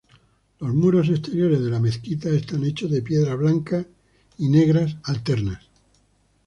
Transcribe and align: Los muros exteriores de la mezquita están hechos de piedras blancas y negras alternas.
Los 0.59 0.73
muros 0.73 1.09
exteriores 1.09 1.63
de 1.63 1.69
la 1.69 1.79
mezquita 1.79 2.27
están 2.31 2.63
hechos 2.63 2.89
de 2.89 3.03
piedras 3.03 3.37
blancas 3.37 3.85
y 4.39 4.49
negras 4.49 4.95
alternas. 5.03 5.59